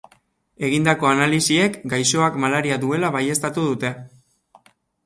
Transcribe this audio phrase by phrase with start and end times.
[0.69, 3.95] Egindako analisiek gaixoak malaria duela baieztatu dute.